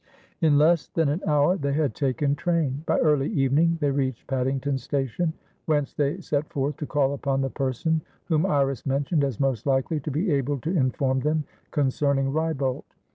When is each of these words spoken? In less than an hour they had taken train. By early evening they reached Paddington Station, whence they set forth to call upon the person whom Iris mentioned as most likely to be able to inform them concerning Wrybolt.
In 0.41 0.57
less 0.57 0.87
than 0.87 1.09
an 1.09 1.21
hour 1.27 1.55
they 1.57 1.73
had 1.73 1.93
taken 1.93 2.33
train. 2.33 2.81
By 2.87 2.97
early 2.97 3.29
evening 3.29 3.77
they 3.81 3.91
reached 3.91 4.25
Paddington 4.25 4.79
Station, 4.79 5.31
whence 5.67 5.93
they 5.93 6.19
set 6.21 6.51
forth 6.51 6.77
to 6.77 6.87
call 6.87 7.13
upon 7.13 7.41
the 7.41 7.51
person 7.51 8.01
whom 8.25 8.43
Iris 8.47 8.83
mentioned 8.83 9.23
as 9.23 9.39
most 9.39 9.67
likely 9.67 9.99
to 9.99 10.09
be 10.09 10.31
able 10.31 10.57
to 10.61 10.75
inform 10.75 11.19
them 11.19 11.43
concerning 11.69 12.33
Wrybolt. 12.33 12.83